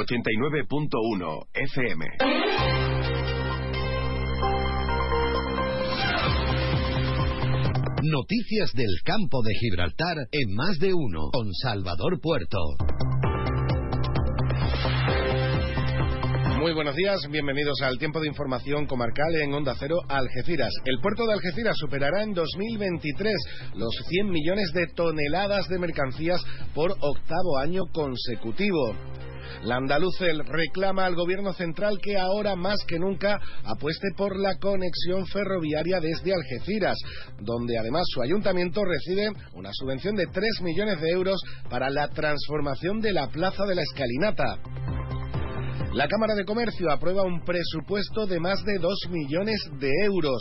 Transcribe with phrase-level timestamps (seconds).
[0.00, 2.06] 89.1 FM.
[8.02, 12.56] Noticias del campo de Gibraltar en más de uno con Salvador Puerto.
[16.60, 20.72] Muy buenos días, bienvenidos al tiempo de información comarcal en Onda Cero Algeciras.
[20.86, 23.34] El puerto de Algeciras superará en 2023
[23.74, 26.42] los 100 millones de toneladas de mercancías
[26.74, 28.94] por octavo año consecutivo.
[29.62, 35.26] La Andalucel reclama al Gobierno central que ahora más que nunca apueste por la conexión
[35.26, 36.98] ferroviaria desde Algeciras,
[37.40, 43.00] donde además su ayuntamiento recibe una subvención de 3 millones de euros para la transformación
[43.00, 44.58] de la Plaza de la Escalinata.
[45.92, 50.40] La Cámara de Comercio aprueba un presupuesto de más de 2 millones de euros.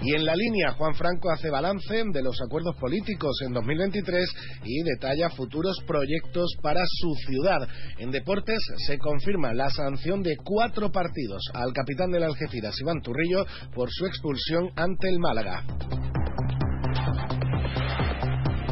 [0.00, 4.28] Y en la línea, Juan Franco hace balance de los acuerdos políticos en 2023
[4.64, 7.68] y detalla futuros proyectos para su ciudad.
[7.98, 13.44] En deportes se confirma la sanción de cuatro partidos al capitán del Algeciras, Iván Turrillo,
[13.74, 15.64] por su expulsión ante el Málaga.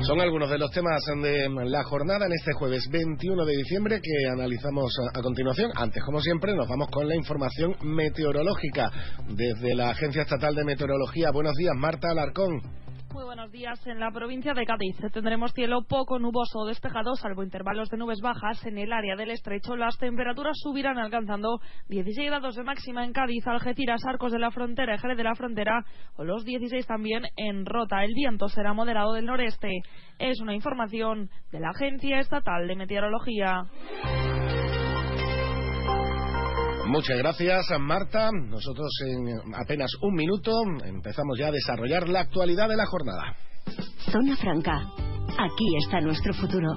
[0.07, 4.31] Son algunos de los temas de la jornada en este jueves 21 de diciembre que
[4.31, 5.73] analizamos a, continuación.
[5.75, 8.89] Antes, como siempre, nos vamos con la información meteorológica
[9.29, 11.33] desde la Agencia Estatal de Meteorología.
[11.33, 12.86] Buenos días, Marta Alarcón.
[13.17, 13.81] Muy buenos días.
[13.87, 18.21] En la provincia de Cádiz tendremos cielo poco nuboso o despejado, salvo intervalos de nubes
[18.21, 18.63] bajas.
[18.67, 23.47] En el área del estrecho las temperaturas subirán alcanzando 16 grados de máxima en Cádiz,
[23.47, 25.83] Algeciras, Arcos de la Frontera, Jerez de la Frontera
[26.17, 28.05] o los 16 también en Rota.
[28.05, 29.81] El viento será moderado del noreste.
[30.19, 33.63] Es una información de la Agencia Estatal de Meteorología.
[36.87, 38.31] Muchas gracias, Marta.
[38.33, 40.53] Nosotros en apenas un minuto
[40.85, 43.37] empezamos ya a desarrollar la actualidad de la jornada.
[44.11, 44.93] Zona Franca.
[45.39, 46.69] Aquí está nuestro futuro.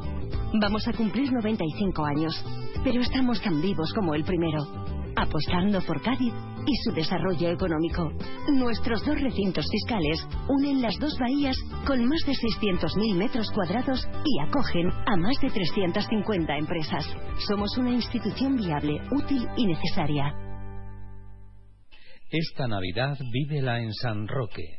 [0.59, 2.43] Vamos a cumplir 95 años,
[2.83, 6.33] pero estamos tan vivos como el primero apostando por Cádiz
[6.65, 8.11] y su desarrollo económico.
[8.51, 14.39] Nuestros dos recintos fiscales unen las dos bahías con más de 600.000 metros cuadrados y
[14.41, 17.05] acogen a más de 350 empresas.
[17.47, 20.33] Somos una institución viable, útil y necesaria.
[22.31, 24.78] Esta Navidad vívela en San Roque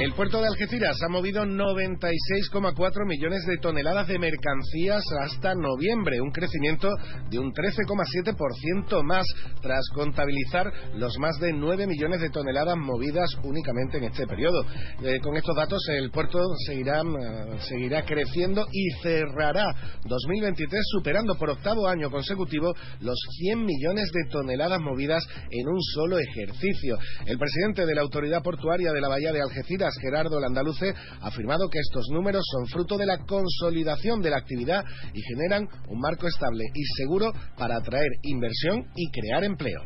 [0.00, 6.30] El puerto de Algeciras ha movido 96,4 millones de toneladas de mercancías hasta noviembre, un
[6.30, 6.88] crecimiento
[7.28, 9.26] de un 13,7% más
[9.60, 14.64] tras contabilizar los más de 9 millones de toneladas movidas únicamente en este periodo.
[15.04, 19.66] Eh, con estos datos el puerto seguirá, eh, seguirá creciendo y cerrará
[20.06, 26.18] 2023 superando por octavo año consecutivo los 100 millones de toneladas movidas en un solo
[26.18, 26.96] ejercicio.
[27.26, 31.68] El presidente de la Autoridad Portuaria de la Bahía de Algeciras Gerardo Landaluce, ha afirmado
[31.68, 34.84] que estos números son fruto de la consolidación de la actividad
[35.14, 39.82] y generan un marco estable y seguro para atraer inversión y crear empleo.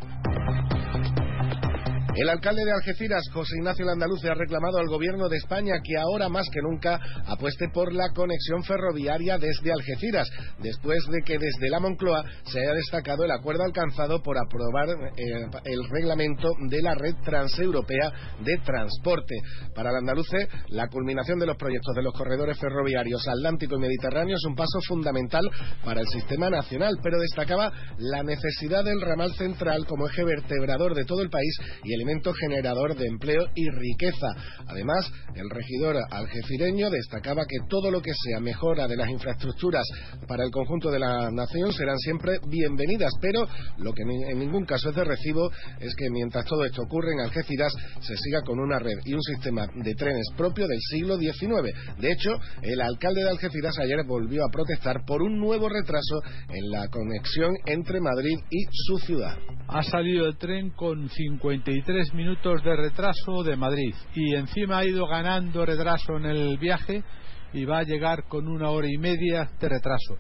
[2.17, 6.29] El alcalde de Algeciras, José Ignacio Landaluce, ha reclamado al gobierno de España que ahora
[6.29, 10.31] más que nunca apueste por la conexión ferroviaria desde Algeciras,
[10.61, 15.25] después de que desde la Moncloa se haya destacado el acuerdo alcanzado por aprobar eh,
[15.65, 18.13] el reglamento de la red transeuropea
[18.45, 19.35] de transporte.
[19.75, 24.45] Para Landaluce, la culminación de los proyectos de los corredores ferroviarios Atlántico y Mediterráneo es
[24.45, 25.43] un paso fundamental
[25.85, 31.05] para el sistema nacional, pero destacaba la necesidad del ramal central como eje vertebrador de
[31.05, 34.29] todo el país y el generador de empleo y riqueza.
[34.67, 39.87] Además, el regidor algecireño destacaba que todo lo que sea mejora de las infraestructuras
[40.27, 43.47] para el conjunto de la nación serán siempre bienvenidas, pero
[43.79, 45.51] lo que en ningún caso es de recibo
[45.81, 49.23] es que mientras todo esto ocurre en Algeciras se siga con una red y un
[49.23, 51.75] sistema de trenes propio del siglo XIX.
[51.99, 52.31] De hecho,
[52.63, 57.53] el alcalde de Algeciras ayer volvió a protestar por un nuevo retraso en la conexión
[57.67, 59.37] entre Madrid y su ciudad.
[59.69, 64.85] Ha salido el tren con 53 tres minutos de retraso de Madrid y encima ha
[64.85, 67.05] ido ganando retraso en el viaje
[67.53, 70.19] y va a llegar con una hora y media de retraso.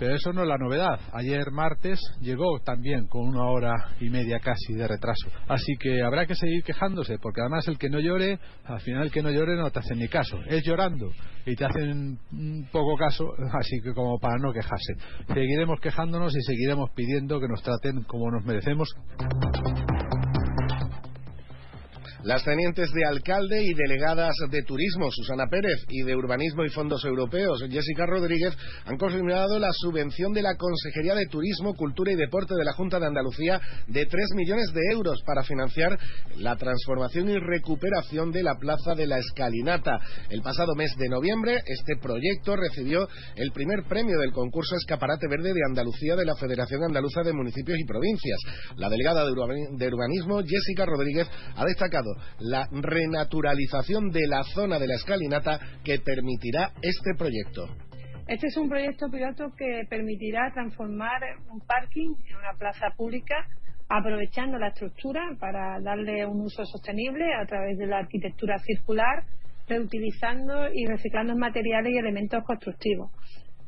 [0.00, 0.98] Pero eso no es la novedad.
[1.12, 5.28] Ayer martes llegó también con una hora y media casi de retraso.
[5.46, 9.12] Así que habrá que seguir quejándose, porque además el que no llore, al final el
[9.12, 10.40] que no llore no te hace ni caso.
[10.48, 11.08] Es llorando
[11.46, 12.18] y te hacen
[12.72, 14.94] poco caso, así que como para no quejarse.
[15.32, 18.88] Seguiremos quejándonos y seguiremos pidiendo que nos traten como nos merecemos.
[22.24, 27.04] Las tenientes de alcalde y delegadas de turismo, Susana Pérez, y de urbanismo y fondos
[27.04, 32.54] europeos, Jessica Rodríguez, han confirmado la subvención de la Consejería de Turismo, Cultura y Deporte
[32.54, 35.98] de la Junta de Andalucía de 3 millones de euros para financiar
[36.36, 39.98] la transformación y recuperación de la Plaza de la Escalinata.
[40.30, 45.52] El pasado mes de noviembre, este proyecto recibió el primer premio del concurso Escaparate Verde
[45.52, 48.38] de Andalucía de la Federación Andaluza de Municipios y Provincias.
[48.76, 54.94] La delegada de urbanismo, Jessica Rodríguez, ha destacado la renaturalización de la zona de la
[54.94, 57.68] escalinata que permitirá este proyecto.
[58.28, 61.20] Este es un proyecto piloto que permitirá transformar
[61.50, 63.46] un parking en una plaza pública
[63.88, 69.24] aprovechando la estructura para darle un uso sostenible a través de la arquitectura circular,
[69.68, 73.10] reutilizando y reciclando materiales y elementos constructivos.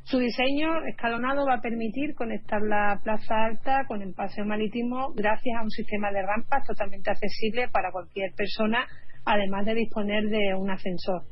[0.04, 5.56] Su diseño escalonado va a permitir conectar la Plaza Alta con el paseo marítimo gracias
[5.58, 8.86] a un sistema de rampas totalmente accesible para cualquier persona,
[9.24, 11.22] además de disponer de un ascensor.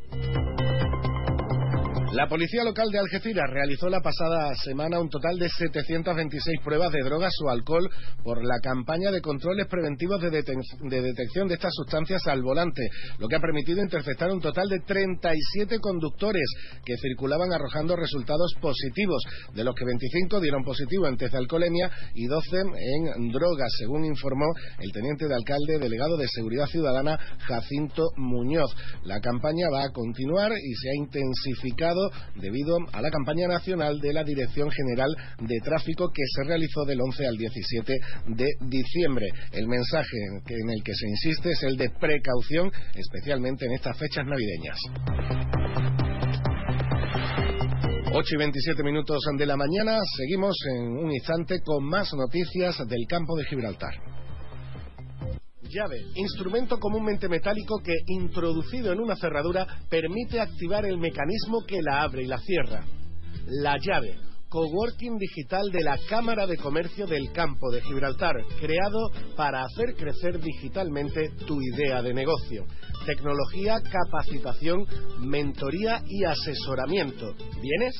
[2.13, 7.01] La policía local de Algeciras realizó la pasada semana un total de 726 pruebas de
[7.03, 7.89] drogas o alcohol
[8.23, 12.83] por la campaña de controles preventivos de, detección de estas sustancias al volante,
[13.19, 16.45] lo que ha permitido interceptar un total de 37 conductores
[16.85, 19.23] que circulaban arrojando resultados positivos,
[19.55, 22.57] de los que 25 dieron positivo en test de alcoholemia y 12
[23.17, 28.71] en drogas, según informó el teniente de alcalde delegado de Seguridad Ciudadana Jacinto Muñoz.
[29.05, 32.02] La campaña va a continuar y se ha intensificado
[32.35, 35.11] debido a la campaña nacional de la Dirección General
[35.41, 37.93] de Tráfico que se realizó del 11 al 17
[38.29, 39.27] de diciembre.
[39.53, 40.17] El mensaje
[40.47, 44.79] en el que se insiste es el de precaución, especialmente en estas fechas navideñas.
[48.15, 53.07] 8 y 27 minutos de la mañana, seguimos en un instante con más noticias del
[53.09, 53.95] campo de Gibraltar.
[55.73, 62.03] Llave, instrumento comúnmente metálico que, introducido en una cerradura, permite activar el mecanismo que la
[62.03, 62.85] abre y la cierra.
[63.47, 64.19] La llave,
[64.51, 68.99] coworking digital de la Cámara de Comercio del Campo de Gibraltar, creado
[69.35, 72.67] para hacer crecer digitalmente tu idea de negocio.
[73.07, 74.87] Tecnología, capacitación,
[75.21, 77.35] mentoría y asesoramiento.
[77.63, 77.95] ¿Vienes?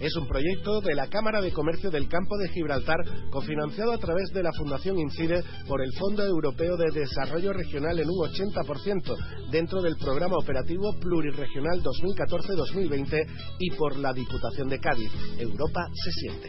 [0.00, 2.98] Es un proyecto de la Cámara de Comercio del Campo de Gibraltar,
[3.30, 8.08] cofinanciado a través de la Fundación Incide por el Fondo Europeo de Desarrollo Regional en
[8.08, 13.26] un 80%, dentro del Programa Operativo Pluriregional 2014-2020
[13.58, 15.10] y por la Diputación de Cádiz.
[15.36, 16.48] Europa se siente.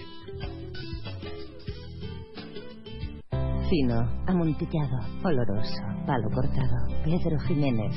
[3.67, 7.95] Fino, amontillado, oloroso, palo cortado, Pedro Jiménez.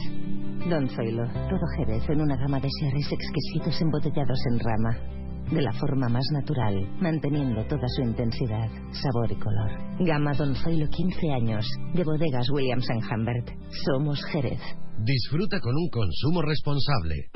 [0.69, 5.22] Don Zoilo, todo Jerez en una gama de sherries exquisitos embotellados en rama
[5.53, 9.71] de la forma más natural, manteniendo toda su intensidad, sabor y color.
[10.01, 13.51] Gama Don Zoilo 15 años, de bodegas Williams⁇ Humbert.
[13.85, 14.61] Somos Jerez.
[14.99, 17.31] Disfruta con un consumo responsable.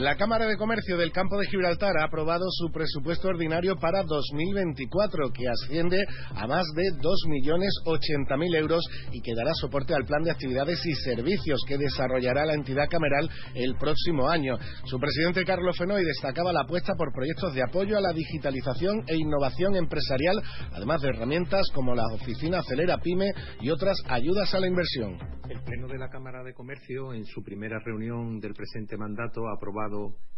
[0.00, 5.30] La Cámara de Comercio del Campo de Gibraltar ha aprobado su presupuesto ordinario para 2024,
[5.30, 5.98] que asciende
[6.34, 8.82] a más de 2.080.000 euros
[9.12, 13.28] y que dará soporte al plan de actividades y servicios que desarrollará la entidad cameral
[13.54, 14.56] el próximo año.
[14.84, 19.16] Su presidente Carlos Fenoy destacaba la apuesta por proyectos de apoyo a la digitalización e
[19.16, 20.40] innovación empresarial,
[20.72, 25.18] además de herramientas como la Oficina Acelera Pyme y otras ayudas a la inversión.
[25.50, 29.56] El Pleno de la Cámara de Comercio, en su primera reunión del presente mandato, ha
[29.56, 29.89] aprobado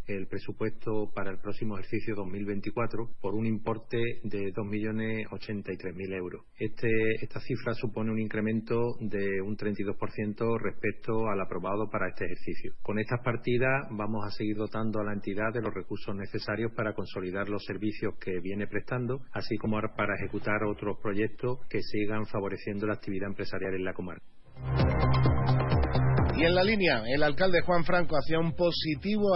[0.07, 6.45] el presupuesto para el próximo ejercicio 2024 por un importe de 2.083.000 euros.
[6.59, 6.89] Este,
[7.21, 12.75] esta cifra supone un incremento de un 32% respecto al aprobado para este ejercicio.
[12.83, 16.95] Con estas partidas vamos a seguir dotando a la entidad de los recursos necesarios para
[16.95, 22.87] consolidar los servicios que viene prestando, así como para ejecutar otros proyectos que sigan favoreciendo
[22.87, 24.23] la actividad empresarial en la comarca.
[26.35, 29.29] Y en la línea, el alcalde Juan Franco hacía un positivo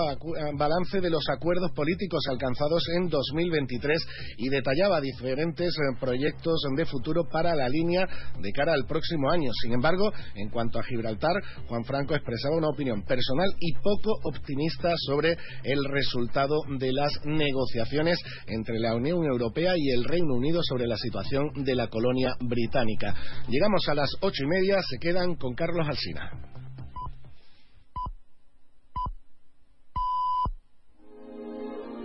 [0.57, 4.07] balance de los acuerdos políticos alcanzados en 2023
[4.39, 8.07] y detallaba diferentes eh, proyectos de futuro para la línea
[8.41, 9.51] de cara al próximo año.
[9.63, 11.35] Sin embargo, en cuanto a Gibraltar,
[11.69, 18.19] Juan Franco expresaba una opinión personal y poco optimista sobre el resultado de las negociaciones
[18.47, 23.15] entre la Unión Europea y el Reino Unido sobre la situación de la colonia británica.
[23.49, 26.56] Llegamos a las ocho y media, se quedan con Carlos Alsina.